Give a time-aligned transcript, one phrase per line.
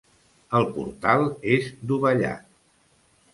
[0.59, 1.25] El portal
[1.57, 2.49] és dovellat.